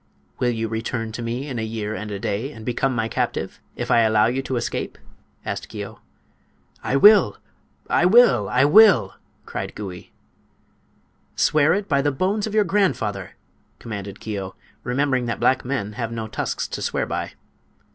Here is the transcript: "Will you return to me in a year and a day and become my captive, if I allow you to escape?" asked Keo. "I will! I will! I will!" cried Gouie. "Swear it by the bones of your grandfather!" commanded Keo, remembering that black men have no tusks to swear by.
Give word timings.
"Will 0.39 0.49
you 0.49 0.67
return 0.67 1.11
to 1.11 1.21
me 1.21 1.47
in 1.47 1.59
a 1.59 1.63
year 1.63 1.93
and 1.93 2.09
a 2.09 2.17
day 2.17 2.51
and 2.51 2.65
become 2.65 2.95
my 2.95 3.07
captive, 3.07 3.59
if 3.75 3.91
I 3.91 3.99
allow 3.99 4.25
you 4.25 4.41
to 4.41 4.55
escape?" 4.55 4.97
asked 5.45 5.69
Keo. 5.69 5.99
"I 6.83 6.95
will! 6.95 7.37
I 7.87 8.07
will! 8.07 8.49
I 8.49 8.65
will!" 8.65 9.13
cried 9.45 9.75
Gouie. 9.75 10.09
"Swear 11.35 11.75
it 11.75 11.87
by 11.87 12.01
the 12.01 12.11
bones 12.11 12.47
of 12.47 12.55
your 12.55 12.63
grandfather!" 12.63 13.33
commanded 13.77 14.19
Keo, 14.19 14.55
remembering 14.83 15.27
that 15.27 15.39
black 15.39 15.63
men 15.63 15.93
have 15.93 16.11
no 16.11 16.25
tusks 16.27 16.67
to 16.69 16.81
swear 16.81 17.05
by. 17.05 17.33